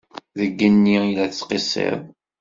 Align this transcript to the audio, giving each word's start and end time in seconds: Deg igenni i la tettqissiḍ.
Deg 0.37 0.51
igenni 0.53 0.97
i 1.07 1.11
la 1.15 1.25
tettqissiḍ. 1.31 1.99